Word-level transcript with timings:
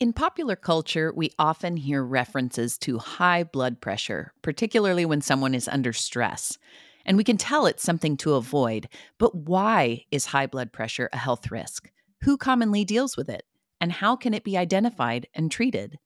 In 0.00 0.12
popular 0.12 0.54
culture, 0.54 1.12
we 1.12 1.32
often 1.40 1.76
hear 1.76 2.04
references 2.04 2.78
to 2.78 2.98
high 2.98 3.42
blood 3.42 3.80
pressure, 3.80 4.32
particularly 4.42 5.04
when 5.04 5.20
someone 5.20 5.56
is 5.56 5.66
under 5.66 5.92
stress. 5.92 6.56
And 7.04 7.16
we 7.16 7.24
can 7.24 7.36
tell 7.36 7.66
it's 7.66 7.82
something 7.82 8.16
to 8.18 8.34
avoid. 8.34 8.88
But 9.18 9.34
why 9.34 10.04
is 10.12 10.26
high 10.26 10.46
blood 10.46 10.72
pressure 10.72 11.08
a 11.12 11.16
health 11.16 11.50
risk? 11.50 11.90
Who 12.22 12.36
commonly 12.36 12.84
deals 12.84 13.16
with 13.16 13.28
it? 13.28 13.42
And 13.80 13.90
how 13.90 14.14
can 14.14 14.34
it 14.34 14.44
be 14.44 14.56
identified 14.56 15.26
and 15.34 15.50
treated? 15.50 15.98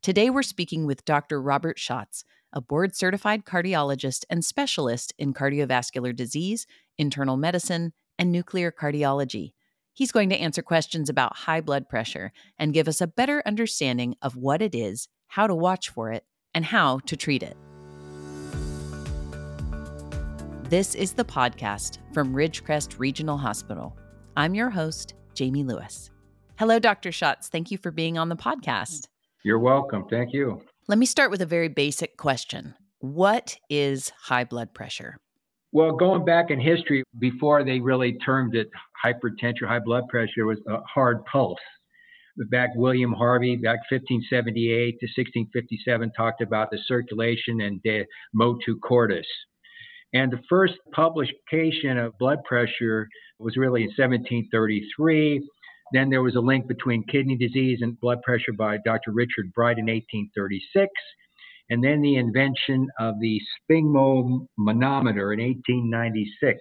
Today, 0.00 0.30
we're 0.30 0.44
speaking 0.44 0.86
with 0.86 1.04
Dr. 1.04 1.42
Robert 1.42 1.76
Schatz, 1.76 2.22
a 2.52 2.60
board 2.60 2.94
certified 2.94 3.44
cardiologist 3.44 4.24
and 4.30 4.44
specialist 4.44 5.12
in 5.18 5.34
cardiovascular 5.34 6.14
disease, 6.14 6.68
internal 6.98 7.36
medicine, 7.36 7.94
and 8.16 8.30
nuclear 8.30 8.70
cardiology. 8.70 9.54
He's 9.94 10.10
going 10.10 10.28
to 10.30 10.36
answer 10.36 10.60
questions 10.60 11.08
about 11.08 11.36
high 11.36 11.60
blood 11.60 11.88
pressure 11.88 12.32
and 12.58 12.74
give 12.74 12.88
us 12.88 13.00
a 13.00 13.06
better 13.06 13.42
understanding 13.46 14.16
of 14.20 14.36
what 14.36 14.60
it 14.60 14.74
is, 14.74 15.08
how 15.28 15.46
to 15.46 15.54
watch 15.54 15.88
for 15.88 16.10
it, 16.10 16.24
and 16.52 16.64
how 16.64 16.98
to 17.06 17.16
treat 17.16 17.44
it. 17.44 17.56
This 20.68 20.96
is 20.96 21.12
the 21.12 21.24
podcast 21.24 21.98
from 22.12 22.34
Ridgecrest 22.34 22.98
Regional 22.98 23.38
Hospital. 23.38 23.96
I'm 24.36 24.56
your 24.56 24.70
host, 24.70 25.14
Jamie 25.34 25.62
Lewis. 25.62 26.10
Hello, 26.58 26.80
Dr. 26.80 27.12
Schatz. 27.12 27.48
Thank 27.48 27.70
you 27.70 27.78
for 27.78 27.92
being 27.92 28.18
on 28.18 28.28
the 28.28 28.36
podcast. 28.36 29.06
You're 29.44 29.60
welcome. 29.60 30.06
Thank 30.10 30.32
you. 30.32 30.60
Let 30.88 30.98
me 30.98 31.06
start 31.06 31.30
with 31.30 31.40
a 31.40 31.46
very 31.46 31.68
basic 31.68 32.16
question 32.16 32.74
What 32.98 33.58
is 33.70 34.10
high 34.22 34.44
blood 34.44 34.74
pressure? 34.74 35.18
Well, 35.74 35.90
going 35.90 36.24
back 36.24 36.52
in 36.52 36.60
history, 36.60 37.02
before 37.18 37.64
they 37.64 37.80
really 37.80 38.16
termed 38.24 38.54
it 38.54 38.68
hypertension, 39.04 39.66
high 39.66 39.80
blood 39.80 40.04
pressure, 40.08 40.46
was 40.46 40.60
a 40.68 40.76
hard 40.82 41.24
pulse. 41.24 41.58
Back 42.48 42.70
William 42.76 43.12
Harvey, 43.12 43.56
back 43.56 43.80
1578 43.90 45.00
to 45.00 45.06
1657, 45.06 46.12
talked 46.16 46.42
about 46.42 46.70
the 46.70 46.78
circulation 46.86 47.60
and 47.62 47.80
the 47.82 48.04
motu 48.32 48.78
cordis. 48.84 49.26
And 50.12 50.32
the 50.32 50.42
first 50.48 50.74
publication 50.92 51.98
of 51.98 52.16
blood 52.20 52.38
pressure 52.44 53.08
was 53.40 53.56
really 53.56 53.82
in 53.82 53.88
1733. 53.88 55.44
Then 55.92 56.08
there 56.08 56.22
was 56.22 56.36
a 56.36 56.40
link 56.40 56.68
between 56.68 57.02
kidney 57.08 57.36
disease 57.36 57.80
and 57.82 57.98
blood 57.98 58.22
pressure 58.22 58.52
by 58.56 58.78
Dr. 58.84 59.10
Richard 59.10 59.52
Bright 59.52 59.78
in 59.78 59.86
1836 59.86 60.86
and 61.70 61.82
then 61.82 62.02
the 62.02 62.16
invention 62.16 62.88
of 62.98 63.18
the 63.20 63.40
sphygmomanometer 63.70 65.32
in 65.32 65.40
1896. 65.40 66.58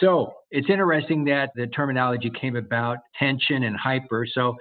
So 0.00 0.32
it's 0.50 0.68
interesting 0.68 1.24
that 1.26 1.50
the 1.54 1.66
terminology 1.68 2.30
came 2.30 2.56
about 2.56 2.98
tension 3.18 3.62
and 3.62 3.76
hyper. 3.76 4.26
So 4.26 4.54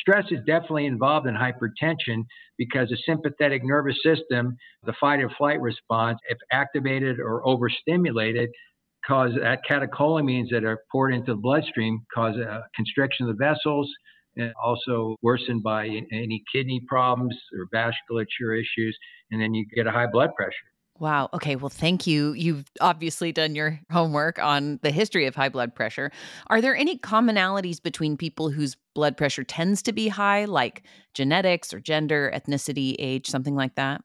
stress 0.00 0.24
is 0.30 0.38
definitely 0.46 0.86
involved 0.86 1.26
in 1.26 1.34
hypertension 1.34 2.24
because 2.56 2.88
the 2.88 2.98
sympathetic 3.06 3.62
nervous 3.64 3.96
system, 4.02 4.56
the 4.84 4.94
fight 5.00 5.20
or 5.20 5.30
flight 5.36 5.60
response, 5.60 6.18
if 6.28 6.38
activated 6.52 7.18
or 7.20 7.46
overstimulated, 7.46 8.50
cause 9.06 9.32
that 9.40 9.60
catecholamines 9.68 10.48
that 10.50 10.64
are 10.64 10.80
poured 10.90 11.14
into 11.14 11.32
the 11.32 11.40
bloodstream 11.40 12.00
cause 12.14 12.36
a 12.36 12.62
constriction 12.74 13.28
of 13.28 13.36
the 13.36 13.44
vessels, 13.44 13.90
and 14.38 14.52
also 14.62 15.16
worsened 15.22 15.62
by 15.62 15.86
any 15.86 16.42
kidney 16.52 16.80
problems 16.88 17.36
or 17.52 17.66
vasculature 17.74 18.58
issues, 18.58 18.96
and 19.30 19.40
then 19.40 19.52
you 19.52 19.66
get 19.74 19.86
a 19.86 19.90
high 19.90 20.06
blood 20.10 20.30
pressure. 20.36 20.54
Wow. 21.00 21.28
Okay. 21.32 21.54
Well, 21.54 21.68
thank 21.68 22.08
you. 22.08 22.32
You've 22.32 22.64
obviously 22.80 23.30
done 23.30 23.54
your 23.54 23.78
homework 23.90 24.40
on 24.40 24.80
the 24.82 24.90
history 24.90 25.26
of 25.26 25.34
high 25.36 25.48
blood 25.48 25.74
pressure. 25.74 26.10
Are 26.48 26.60
there 26.60 26.74
any 26.74 26.98
commonalities 26.98 27.80
between 27.80 28.16
people 28.16 28.50
whose 28.50 28.76
blood 28.96 29.16
pressure 29.16 29.44
tends 29.44 29.80
to 29.82 29.92
be 29.92 30.08
high, 30.08 30.44
like 30.44 30.82
genetics 31.14 31.72
or 31.72 31.78
gender, 31.78 32.32
ethnicity, 32.34 32.96
age, 32.98 33.28
something 33.28 33.54
like 33.54 33.76
that? 33.76 34.02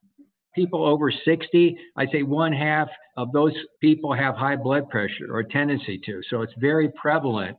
People 0.54 0.86
over 0.86 1.12
60, 1.12 1.78
I'd 1.98 2.10
say 2.12 2.22
one 2.22 2.54
half 2.54 2.90
of 3.18 3.32
those 3.32 3.54
people 3.82 4.14
have 4.14 4.36
high 4.36 4.56
blood 4.56 4.88
pressure 4.88 5.26
or 5.32 5.42
tendency 5.42 6.00
to. 6.06 6.22
So 6.30 6.44
it's 6.44 6.54
very 6.60 6.90
prevalent. 6.90 7.58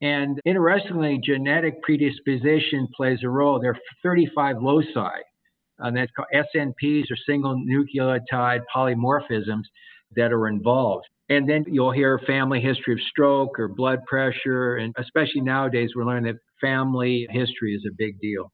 And 0.00 0.40
interestingly, 0.44 1.20
genetic 1.22 1.82
predisposition 1.82 2.88
plays 2.96 3.18
a 3.24 3.28
role. 3.28 3.60
There 3.60 3.72
are 3.72 3.78
35 4.02 4.62
loci, 4.62 5.18
and 5.78 5.96
that's 5.96 6.12
called 6.12 6.28
SNPs 6.32 7.10
or 7.10 7.16
single 7.26 7.56
nucleotide 7.56 8.60
polymorphisms 8.74 9.64
that 10.14 10.32
are 10.32 10.48
involved. 10.48 11.06
And 11.28 11.48
then 11.48 11.64
you'll 11.66 11.92
hear 11.92 12.18
family 12.26 12.60
history 12.60 12.94
of 12.94 13.00
stroke 13.10 13.58
or 13.58 13.68
blood 13.68 14.04
pressure. 14.06 14.76
And 14.76 14.94
especially 14.96 15.42
nowadays, 15.42 15.90
we're 15.94 16.06
learning 16.06 16.32
that 16.32 16.40
family 16.60 17.26
history 17.30 17.74
is 17.74 17.84
a 17.86 17.94
big 17.96 18.20
deal. 18.20 18.52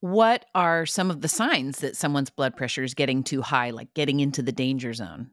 What 0.00 0.44
are 0.54 0.84
some 0.84 1.10
of 1.10 1.22
the 1.22 1.28
signs 1.28 1.78
that 1.78 1.96
someone's 1.96 2.28
blood 2.28 2.56
pressure 2.56 2.82
is 2.82 2.92
getting 2.92 3.22
too 3.22 3.40
high, 3.40 3.70
like 3.70 3.94
getting 3.94 4.20
into 4.20 4.42
the 4.42 4.52
danger 4.52 4.92
zone? 4.92 5.30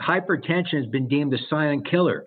Hypertension 0.00 0.74
has 0.74 0.86
been 0.86 1.08
deemed 1.08 1.34
a 1.34 1.38
silent 1.50 1.90
killer 1.90 2.26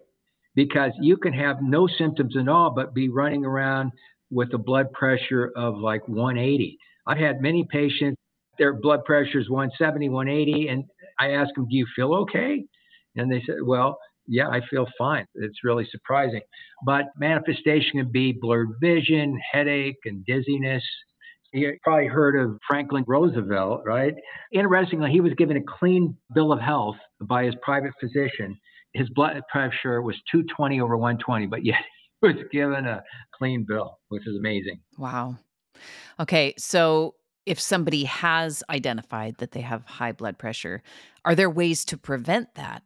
because 0.55 0.91
you 0.99 1.17
can 1.17 1.33
have 1.33 1.57
no 1.61 1.87
symptoms 1.87 2.35
at 2.37 2.47
all, 2.47 2.71
but 2.71 2.93
be 2.93 3.09
running 3.09 3.45
around 3.45 3.91
with 4.31 4.53
a 4.53 4.57
blood 4.57 4.91
pressure 4.93 5.51
of 5.55 5.77
like 5.77 6.07
180. 6.07 6.77
I've 7.07 7.17
had 7.17 7.41
many 7.41 7.67
patients, 7.69 8.17
their 8.57 8.73
blood 8.73 9.03
pressure 9.05 9.39
is 9.39 9.49
170, 9.49 10.09
180, 10.09 10.69
and 10.69 10.85
I 11.19 11.31
ask 11.31 11.53
them, 11.55 11.67
Do 11.69 11.75
you 11.75 11.85
feel 11.95 12.13
okay? 12.15 12.63
And 13.15 13.31
they 13.31 13.43
said, 13.45 13.57
Well, 13.63 13.97
yeah, 14.27 14.47
I 14.49 14.61
feel 14.69 14.87
fine. 14.97 15.25
It's 15.35 15.63
really 15.63 15.87
surprising. 15.91 16.41
But 16.85 17.05
manifestation 17.17 17.99
can 17.99 18.11
be 18.11 18.31
blurred 18.39 18.69
vision, 18.81 19.39
headache, 19.51 19.99
and 20.05 20.25
dizziness. 20.25 20.83
You 21.55 21.77
probably 21.83 22.07
heard 22.07 22.35
of 22.37 22.59
Franklin 22.67 23.05
Roosevelt, 23.07 23.81
right? 23.85 24.13
Interestingly, 24.53 25.09
he 25.09 25.21
was 25.21 25.33
given 25.33 25.57
a 25.57 25.61
clean 25.79 26.17
bill 26.33 26.51
of 26.51 26.59
health 26.59 26.97
by 27.21 27.45
his 27.45 27.55
private 27.63 27.93
physician 27.99 28.57
his 28.95 29.09
blood 29.09 29.41
pressure 29.49 30.01
was 30.01 30.15
220 30.31 30.79
over 30.81 30.97
120, 30.97 31.45
but 31.47 31.63
yet 31.63 31.79
he 32.21 32.27
was 32.27 32.37
given 32.51 32.85
a 32.85 33.03
clean 33.37 33.65
bill, 33.67 33.99
which 34.07 34.25
is 34.25 34.35
amazing. 34.37 34.79
Wow. 34.97 35.37
Okay, 36.19 36.53
so 36.57 37.15
if 37.45 37.59
somebody 37.59 38.05
has 38.05 38.63
identified 38.69 39.35
that 39.37 39.51
they 39.51 39.61
have 39.61 39.85
high 39.85 40.13
blood 40.13 40.37
pressure, 40.37 40.81
are 41.25 41.35
there 41.35 41.49
ways 41.49 41.85
to 41.85 41.97
prevent 41.97 42.55
that? 42.55 42.83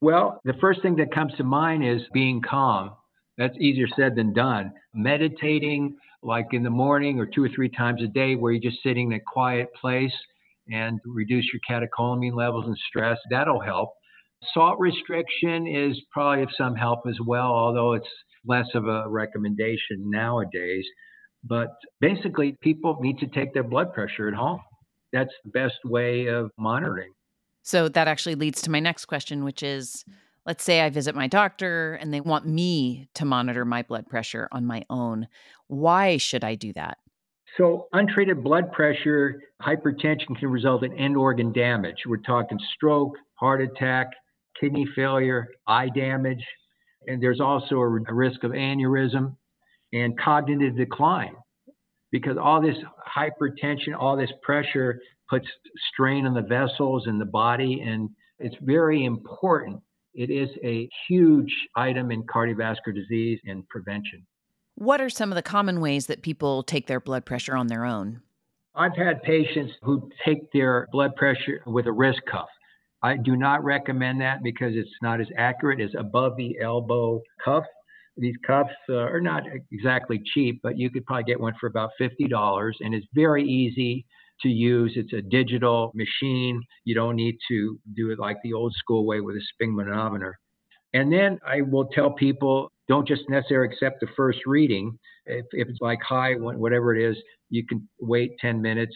Well, 0.00 0.40
the 0.44 0.54
first 0.60 0.80
thing 0.80 0.96
that 0.96 1.12
comes 1.12 1.34
to 1.36 1.44
mind 1.44 1.84
is 1.84 2.02
being 2.14 2.40
calm. 2.40 2.92
That's 3.36 3.56
easier 3.58 3.88
said 3.96 4.14
than 4.14 4.32
done. 4.32 4.72
Meditating, 4.94 5.96
like 6.22 6.48
in 6.52 6.62
the 6.62 6.70
morning 6.70 7.18
or 7.18 7.26
two 7.26 7.42
or 7.44 7.48
three 7.54 7.68
times 7.68 8.02
a 8.02 8.06
day, 8.06 8.34
where 8.34 8.52
you're 8.52 8.70
just 8.70 8.82
sitting 8.82 9.12
in 9.12 9.18
a 9.18 9.22
quiet 9.26 9.68
place 9.80 10.12
and 10.68 11.00
reduce 11.04 11.46
your 11.52 11.60
catecholamine 11.68 12.34
levels 12.34 12.66
and 12.66 12.76
stress, 12.88 13.18
that'll 13.30 13.60
help. 13.60 13.90
Salt 14.54 14.78
restriction 14.78 15.66
is 15.66 16.00
probably 16.12 16.42
of 16.42 16.50
some 16.56 16.74
help 16.74 17.00
as 17.08 17.18
well, 17.26 17.52
although 17.52 17.92
it's 17.94 18.08
less 18.46 18.66
of 18.74 18.86
a 18.86 19.08
recommendation 19.08 20.10
nowadays. 20.10 20.84
But 21.44 21.68
basically, 22.00 22.56
people 22.60 22.98
need 23.00 23.18
to 23.18 23.26
take 23.26 23.52
their 23.54 23.64
blood 23.64 23.92
pressure 23.92 24.28
at 24.28 24.34
home. 24.34 24.60
That's 25.12 25.32
the 25.44 25.50
best 25.50 25.76
way 25.84 26.26
of 26.26 26.50
monitoring. 26.58 27.12
So 27.62 27.88
that 27.88 28.08
actually 28.08 28.34
leads 28.36 28.62
to 28.62 28.70
my 28.70 28.80
next 28.80 29.06
question, 29.06 29.44
which 29.44 29.62
is 29.62 30.04
let's 30.46 30.64
say 30.64 30.80
I 30.80 30.90
visit 30.90 31.14
my 31.14 31.26
doctor 31.26 31.94
and 31.94 32.12
they 32.12 32.20
want 32.20 32.46
me 32.46 33.08
to 33.14 33.24
monitor 33.24 33.64
my 33.64 33.82
blood 33.82 34.06
pressure 34.08 34.48
on 34.52 34.64
my 34.64 34.84
own. 34.90 35.28
Why 35.68 36.16
should 36.16 36.44
I 36.44 36.54
do 36.54 36.72
that? 36.74 36.98
So, 37.56 37.88
untreated 37.92 38.44
blood 38.44 38.72
pressure, 38.72 39.40
hypertension 39.60 40.38
can 40.38 40.48
result 40.48 40.84
in 40.84 40.96
end 40.96 41.16
organ 41.16 41.52
damage. 41.52 41.96
We're 42.06 42.18
talking 42.18 42.58
stroke, 42.74 43.14
heart 43.34 43.60
attack, 43.60 44.08
kidney 44.60 44.86
failure, 44.94 45.48
eye 45.66 45.88
damage, 45.88 46.44
and 47.06 47.22
there's 47.22 47.40
also 47.40 47.76
a, 47.76 47.88
risk 47.88 48.44
of 48.44 48.52
aneurysm 48.52 49.36
and 49.92 50.18
cognitive 50.18 50.76
decline 50.76 51.34
because 52.12 52.36
all 52.36 52.60
this 52.60 52.76
hypertension, 53.16 53.96
all 53.98 54.16
this 54.16 54.30
pressure 54.42 55.00
puts 55.28 55.46
strain 55.92 56.26
on 56.26 56.34
the 56.34 56.42
vessels 56.42 57.06
and 57.06 57.20
the 57.20 57.24
body, 57.24 57.80
and 57.80 58.10
it's 58.38 58.56
very 58.62 59.04
important. 59.04 59.80
It 60.14 60.30
is 60.30 60.48
a 60.64 60.88
huge 61.08 61.54
item 61.76 62.10
in 62.10 62.24
cardiovascular 62.24 62.94
disease 62.94 63.38
and 63.44 63.68
prevention. 63.68 64.26
What 64.74 65.00
are 65.00 65.10
some 65.10 65.30
of 65.30 65.36
the 65.36 65.42
common 65.42 65.80
ways 65.80 66.06
that 66.06 66.22
people 66.22 66.62
take 66.62 66.86
their 66.86 67.00
blood 67.00 67.24
pressure 67.24 67.56
on 67.56 67.68
their 67.68 67.84
own? 67.84 68.22
I've 68.74 68.96
had 68.96 69.22
patients 69.22 69.72
who 69.82 70.10
take 70.24 70.50
their 70.52 70.88
blood 70.90 71.14
pressure 71.16 71.62
with 71.66 71.86
a 71.86 71.92
wrist 71.92 72.20
cuff. 72.30 72.48
I 73.02 73.16
do 73.16 73.36
not 73.36 73.64
recommend 73.64 74.20
that 74.20 74.42
because 74.42 74.74
it's 74.74 74.90
not 75.02 75.20
as 75.20 75.26
accurate 75.36 75.80
as 75.80 75.90
above 75.98 76.36
the 76.36 76.58
elbow 76.60 77.22
cuff. 77.44 77.64
These 78.16 78.36
cuffs 78.46 78.70
uh, 78.88 78.94
are 78.94 79.20
not 79.20 79.44
exactly 79.72 80.20
cheap, 80.34 80.60
but 80.62 80.76
you 80.76 80.90
could 80.90 81.06
probably 81.06 81.24
get 81.24 81.40
one 81.40 81.54
for 81.60 81.66
about 81.66 81.90
$50 82.00 82.72
and 82.80 82.94
it's 82.94 83.06
very 83.14 83.44
easy 83.44 84.04
to 84.42 84.48
use. 84.48 84.92
It's 84.96 85.12
a 85.12 85.22
digital 85.22 85.92
machine. 85.94 86.60
You 86.84 86.94
don't 86.94 87.16
need 87.16 87.36
to 87.48 87.78
do 87.94 88.10
it 88.10 88.18
like 88.18 88.36
the 88.42 88.52
old 88.52 88.74
school 88.74 89.06
way 89.06 89.20
with 89.20 89.36
a 89.36 89.64
sphygmomanometer. 89.64 90.32
And 90.92 91.12
then 91.12 91.38
I 91.46 91.62
will 91.62 91.86
tell 91.86 92.10
people 92.10 92.70
don't 92.88 93.06
just 93.06 93.22
necessarily 93.28 93.72
accept 93.72 94.00
the 94.00 94.08
first 94.16 94.40
reading. 94.46 94.98
If, 95.26 95.46
if 95.52 95.68
it's 95.68 95.80
like 95.80 96.00
high, 96.02 96.34
whatever 96.34 96.94
it 96.94 97.08
is, 97.10 97.16
you 97.48 97.64
can 97.64 97.88
wait 98.00 98.32
10 98.40 98.60
minutes, 98.60 98.94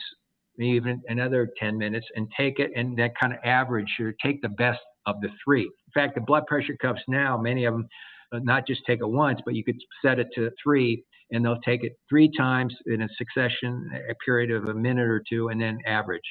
even 0.58 1.00
another 1.08 1.48
10 1.60 1.78
minutes, 1.78 2.06
and 2.16 2.26
take 2.36 2.58
it 2.58 2.72
and 2.74 2.96
that 2.98 3.12
kind 3.20 3.32
of 3.32 3.38
average 3.44 3.88
or 4.00 4.14
take 4.24 4.42
the 4.42 4.48
best 4.48 4.80
of 5.06 5.20
the 5.20 5.28
three. 5.44 5.62
In 5.62 5.92
fact, 5.94 6.16
the 6.16 6.20
blood 6.22 6.46
pressure 6.46 6.76
cuffs 6.80 7.02
now, 7.06 7.38
many 7.38 7.64
of 7.66 7.74
them, 7.74 7.86
uh, 8.32 8.40
not 8.42 8.66
just 8.66 8.82
take 8.86 9.00
it 9.00 9.08
once, 9.08 9.40
but 9.44 9.54
you 9.54 9.62
could 9.62 9.76
set 10.04 10.18
it 10.18 10.28
to 10.34 10.50
three 10.62 11.04
and 11.30 11.44
they'll 11.44 11.60
take 11.60 11.84
it 11.84 11.92
three 12.08 12.30
times 12.36 12.74
in 12.86 13.02
a 13.02 13.08
succession, 13.16 13.90
a 14.10 14.14
period 14.24 14.50
of 14.50 14.68
a 14.68 14.74
minute 14.74 15.06
or 15.06 15.22
two, 15.28 15.48
and 15.48 15.60
then 15.60 15.78
average. 15.86 16.22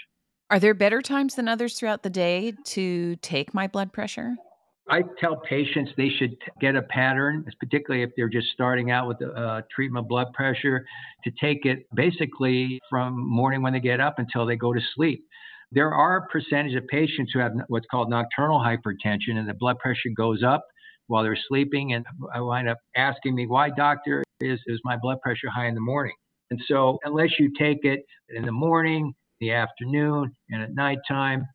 Are 0.49 0.59
there 0.59 0.73
better 0.73 1.01
times 1.01 1.35
than 1.35 1.47
others 1.47 1.77
throughout 1.79 2.03
the 2.03 2.09
day 2.09 2.53
to 2.65 3.15
take 3.17 3.53
my 3.53 3.67
blood 3.67 3.91
pressure? 3.91 4.35
I 4.89 5.01
tell 5.19 5.37
patients 5.37 5.91
they 5.95 6.09
should 6.09 6.35
get 6.59 6.75
a 6.75 6.81
pattern, 6.81 7.45
particularly 7.59 8.03
if 8.03 8.11
they're 8.17 8.29
just 8.29 8.49
starting 8.53 8.91
out 8.91 9.07
with 9.07 9.17
the 9.19 9.31
uh, 9.31 9.61
treatment 9.73 10.05
of 10.05 10.09
blood 10.09 10.33
pressure, 10.33 10.85
to 11.23 11.31
take 11.41 11.65
it 11.65 11.87
basically 11.95 12.79
from 12.89 13.15
morning 13.17 13.61
when 13.61 13.73
they 13.73 13.79
get 13.79 14.01
up 14.01 14.19
until 14.19 14.45
they 14.45 14.57
go 14.57 14.73
to 14.73 14.81
sleep. 14.95 15.25
There 15.71 15.93
are 15.93 16.17
a 16.17 16.27
percentage 16.27 16.75
of 16.75 16.85
patients 16.87 17.31
who 17.33 17.39
have 17.39 17.53
what's 17.67 17.87
called 17.89 18.09
nocturnal 18.09 18.59
hypertension, 18.59 19.37
and 19.37 19.47
the 19.47 19.53
blood 19.53 19.79
pressure 19.79 20.09
goes 20.15 20.43
up 20.43 20.65
while 21.07 21.23
they're 21.23 21.37
sleeping. 21.47 21.93
And 21.93 22.05
I 22.33 22.41
wind 22.41 22.67
up 22.67 22.77
asking 22.95 23.35
me, 23.35 23.47
why, 23.47 23.69
doctor, 23.69 24.22
is, 24.41 24.59
is 24.67 24.79
my 24.83 24.97
blood 24.97 25.19
pressure 25.21 25.49
high 25.53 25.67
in 25.67 25.75
the 25.75 25.81
morning? 25.81 26.15
And 26.51 26.61
so, 26.67 26.99
unless 27.03 27.39
you 27.39 27.51
take 27.57 27.79
it 27.83 28.01
in 28.29 28.45
the 28.45 28.51
morning, 28.51 29.13
the 29.39 29.51
afternoon, 29.51 30.31
and 30.49 30.61
at 30.61 30.73
nighttime, 30.73 31.45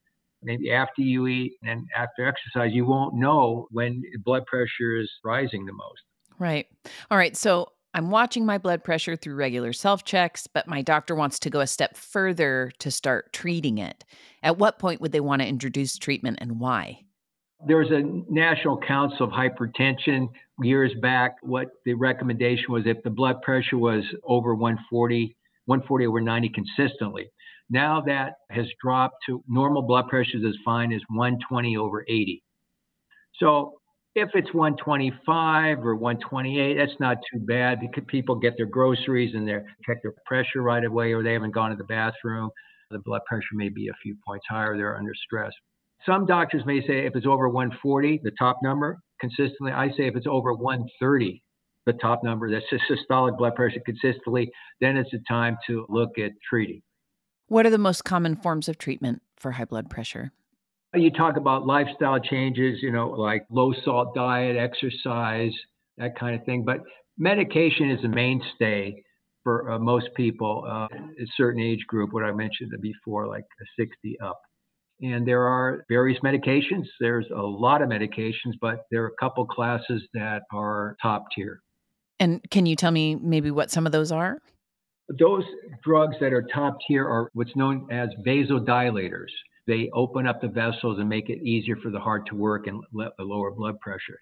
maybe 0.42 0.70
after 0.70 1.02
you 1.02 1.26
eat 1.26 1.52
and 1.62 1.86
after 1.96 2.26
exercise, 2.26 2.70
you 2.72 2.84
won't 2.84 3.14
know 3.14 3.66
when 3.70 4.02
blood 4.24 4.44
pressure 4.46 4.96
is 4.96 5.10
rising 5.24 5.66
the 5.66 5.72
most. 5.72 6.02
Right. 6.38 6.66
All 7.10 7.18
right. 7.18 7.36
So 7.36 7.72
I'm 7.94 8.10
watching 8.10 8.46
my 8.46 8.58
blood 8.58 8.84
pressure 8.84 9.16
through 9.16 9.34
regular 9.34 9.72
self 9.72 10.04
checks, 10.04 10.46
but 10.46 10.68
my 10.68 10.82
doctor 10.82 11.14
wants 11.14 11.38
to 11.40 11.50
go 11.50 11.60
a 11.60 11.66
step 11.66 11.96
further 11.96 12.70
to 12.78 12.90
start 12.90 13.32
treating 13.32 13.78
it. 13.78 14.04
At 14.42 14.58
what 14.58 14.78
point 14.78 15.00
would 15.00 15.12
they 15.12 15.20
want 15.20 15.42
to 15.42 15.48
introduce 15.48 15.98
treatment 15.98 16.38
and 16.40 16.60
why? 16.60 17.04
There 17.66 17.78
was 17.78 17.90
a 17.90 18.02
National 18.32 18.78
Council 18.78 19.26
of 19.26 19.32
Hypertension 19.32 20.28
years 20.62 20.92
back. 21.02 21.36
What 21.42 21.68
the 21.84 21.94
recommendation 21.94 22.66
was 22.68 22.84
if 22.86 23.02
the 23.02 23.10
blood 23.10 23.42
pressure 23.42 23.78
was 23.78 24.04
over 24.24 24.54
140, 24.54 25.36
140 25.66 26.06
over 26.06 26.20
90 26.20 26.50
consistently, 26.50 27.30
now 27.68 28.00
that 28.02 28.34
has 28.50 28.66
dropped 28.80 29.16
to 29.26 29.42
normal 29.48 29.82
blood 29.82 30.08
pressures 30.08 30.44
as 30.46 30.54
fine 30.64 30.92
as 30.92 31.00
120 31.08 31.76
over 31.76 32.02
80. 32.02 32.42
So 33.40 33.80
if 34.14 34.30
it's 34.34 34.52
125 34.54 35.84
or 35.84 35.96
128, 35.96 36.76
that's 36.76 36.98
not 37.00 37.18
too 37.32 37.40
bad 37.40 37.80
because 37.80 38.04
people 38.06 38.36
get 38.36 38.56
their 38.56 38.66
groceries 38.66 39.34
and 39.34 39.46
they 39.46 39.58
check 39.84 39.98
their 40.02 40.14
pressure 40.26 40.62
right 40.62 40.84
away 40.84 41.12
or 41.12 41.22
they 41.22 41.32
haven't 41.32 41.54
gone 41.54 41.70
to 41.70 41.76
the 41.76 41.84
bathroom. 41.84 42.50
The 42.90 43.00
blood 43.00 43.22
pressure 43.26 43.54
may 43.54 43.68
be 43.68 43.88
a 43.88 43.94
few 44.02 44.16
points 44.24 44.46
higher, 44.48 44.76
they're 44.76 44.96
under 44.96 45.12
stress. 45.14 45.52
Some 46.06 46.26
doctors 46.26 46.62
may 46.64 46.80
say 46.80 47.06
if 47.06 47.16
it's 47.16 47.26
over 47.26 47.48
140, 47.48 48.20
the 48.22 48.30
top 48.38 48.58
number, 48.62 48.98
consistently, 49.20 49.72
I 49.72 49.88
say 49.88 50.06
if 50.06 50.16
it's 50.16 50.26
over 50.26 50.52
130, 50.54 51.42
the 51.86 51.92
top 51.94 52.22
number, 52.22 52.50
that's 52.50 52.64
systolic 52.90 53.38
blood 53.38 53.54
pressure 53.54 53.80
consistently, 53.84 54.50
then 54.80 54.96
it's 54.96 55.12
a 55.12 55.18
time 55.28 55.56
to 55.66 55.86
look 55.88 56.18
at 56.18 56.32
treating. 56.48 56.82
What 57.48 57.64
are 57.66 57.70
the 57.70 57.78
most 57.78 58.04
common 58.04 58.36
forms 58.36 58.68
of 58.68 58.78
treatment 58.78 59.22
for 59.36 59.52
high 59.52 59.64
blood 59.64 59.88
pressure? 59.88 60.32
You 60.94 61.10
talk 61.10 61.36
about 61.36 61.66
lifestyle 61.66 62.18
changes, 62.18 62.78
you 62.82 62.92
know, 62.92 63.08
like 63.08 63.44
low 63.50 63.72
salt 63.84 64.14
diet, 64.14 64.56
exercise, 64.56 65.52
that 65.96 66.18
kind 66.18 66.38
of 66.38 66.44
thing. 66.44 66.64
But 66.64 66.80
medication 67.18 67.90
is 67.90 68.04
a 68.04 68.08
mainstay 68.08 69.02
for 69.44 69.70
uh, 69.72 69.78
most 69.78 70.08
people, 70.14 70.64
uh, 70.66 70.88
a 70.94 71.26
certain 71.36 71.62
age 71.62 71.84
group, 71.86 72.12
what 72.12 72.24
I 72.24 72.32
mentioned 72.32 72.72
before, 72.80 73.26
like 73.26 73.44
60 73.78 74.18
up. 74.20 74.40
And 75.00 75.26
there 75.26 75.46
are 75.46 75.84
various 75.88 76.18
medications. 76.20 76.86
There's 77.00 77.26
a 77.34 77.40
lot 77.40 77.82
of 77.82 77.88
medications, 77.88 78.54
but 78.60 78.86
there 78.90 79.04
are 79.04 79.08
a 79.08 79.16
couple 79.20 79.46
classes 79.46 80.02
that 80.14 80.42
are 80.52 80.96
top 81.00 81.26
tier. 81.34 81.60
And 82.18 82.40
can 82.50 82.66
you 82.66 82.74
tell 82.74 82.90
me 82.90 83.14
maybe 83.14 83.50
what 83.50 83.70
some 83.70 83.86
of 83.86 83.92
those 83.92 84.10
are? 84.10 84.38
Those 85.18 85.44
drugs 85.84 86.16
that 86.20 86.32
are 86.32 86.42
top 86.42 86.78
tier 86.86 87.06
are 87.06 87.30
what's 87.32 87.54
known 87.54 87.86
as 87.90 88.08
vasodilators. 88.26 89.30
They 89.66 89.88
open 89.94 90.26
up 90.26 90.40
the 90.40 90.48
vessels 90.48 90.98
and 90.98 91.08
make 91.08 91.28
it 91.30 91.42
easier 91.42 91.76
for 91.76 91.90
the 91.90 92.00
heart 92.00 92.26
to 92.28 92.34
work 92.34 92.66
and 92.66 92.82
lower 93.18 93.52
blood 93.52 93.78
pressure. 93.80 94.18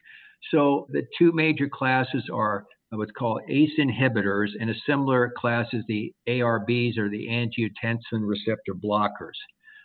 So 0.50 0.86
the 0.90 1.02
two 1.18 1.32
major 1.32 1.68
classes 1.68 2.24
are 2.32 2.64
what's 2.90 3.12
called 3.12 3.40
ACE 3.48 3.72
inhibitors, 3.78 4.50
and 4.60 4.70
a 4.70 4.74
similar 4.86 5.32
class 5.36 5.66
is 5.72 5.84
the 5.88 6.12
ARBs 6.28 6.98
or 6.98 7.08
the 7.08 7.28
angiotensin 7.28 8.26
receptor 8.26 8.74
blockers. 8.74 9.38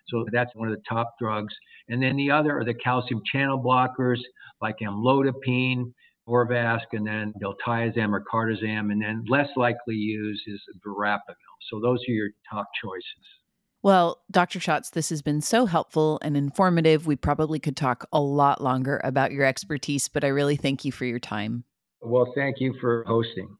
So 0.07 0.25
that's 0.31 0.53
one 0.55 0.67
of 0.67 0.75
the 0.75 0.83
top 0.87 1.13
drugs. 1.19 1.53
And 1.89 2.01
then 2.01 2.15
the 2.15 2.31
other 2.31 2.57
are 2.57 2.65
the 2.65 2.73
calcium 2.73 3.21
channel 3.31 3.61
blockers 3.61 4.19
like 4.61 4.75
amlodipine 4.81 5.93
Norvasc, 6.27 6.85
and 6.93 7.05
then 7.05 7.33
diltiazem 7.41 8.11
or 8.11 8.23
cardizem, 8.31 8.91
and 8.91 9.01
then 9.01 9.23
less 9.27 9.49
likely 9.55 9.95
used 9.95 10.43
is 10.47 10.61
verapamil. 10.85 11.35
So 11.69 11.79
those 11.81 11.99
are 12.07 12.11
your 12.11 12.29
top 12.49 12.67
choices. 12.81 13.05
Well, 13.83 14.21
Dr. 14.29 14.59
Schatz, 14.59 14.91
this 14.91 15.09
has 15.09 15.23
been 15.23 15.41
so 15.41 15.65
helpful 15.65 16.19
and 16.21 16.37
informative. 16.37 17.07
We 17.07 17.15
probably 17.15 17.59
could 17.59 17.75
talk 17.75 18.07
a 18.13 18.21
lot 18.21 18.61
longer 18.61 19.01
about 19.03 19.31
your 19.31 19.43
expertise, 19.43 20.07
but 20.07 20.23
I 20.23 20.27
really 20.27 20.55
thank 20.55 20.85
you 20.85 20.91
for 20.91 21.05
your 21.05 21.19
time. 21.19 21.63
Well, 22.01 22.31
thank 22.35 22.59
you 22.59 22.75
for 22.79 23.03
hosting. 23.07 23.57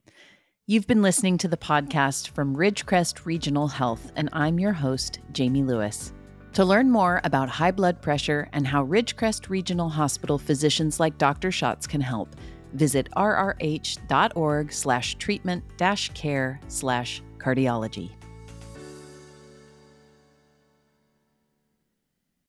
You've 0.67 0.87
been 0.87 1.01
listening 1.01 1.39
to 1.39 1.47
the 1.47 1.57
podcast 1.57 2.29
from 2.29 2.55
Ridgecrest 2.55 3.25
Regional 3.25 3.67
Health, 3.67 4.11
and 4.15 4.29
I'm 4.31 4.59
your 4.59 4.73
host, 4.73 5.19
Jamie 5.31 5.63
Lewis. 5.63 6.13
To 6.53 6.65
learn 6.65 6.91
more 6.91 7.21
about 7.23 7.47
high 7.47 7.71
blood 7.71 8.01
pressure 8.01 8.49
and 8.51 8.67
how 8.67 8.85
Ridgecrest 8.85 9.49
Regional 9.49 9.87
Hospital 9.87 10.37
physicians 10.37 10.99
like 10.99 11.17
Dr. 11.17 11.49
Schatz 11.49 11.87
can 11.87 12.01
help, 12.01 12.35
visit 12.73 13.09
rrh.org 13.15 14.73
slash 14.73 15.15
treatment 15.15 15.63
dash 15.77 16.09
care 16.09 16.59
slash 16.67 17.21
cardiology. 17.37 18.11